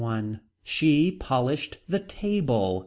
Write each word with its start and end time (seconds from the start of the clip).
She 0.63 1.11
polished 1.11 1.77
the 1.87 1.99
table. 1.99 2.79